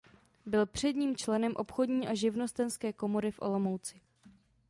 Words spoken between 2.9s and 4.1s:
komory v Olomouci.